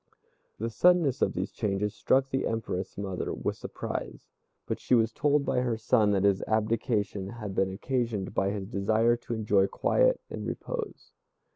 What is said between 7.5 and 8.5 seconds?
been occasioned by